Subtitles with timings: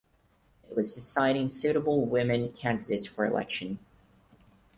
[0.67, 3.77] It was deciding suitable women candidates for election.